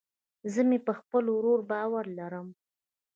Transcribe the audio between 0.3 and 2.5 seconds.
زه مې په خپل ورور باور لرم